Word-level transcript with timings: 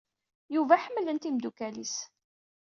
Yuba 0.55 0.81
ḥemmlen-t 0.83 1.29
imeddukal-is. 1.29 1.95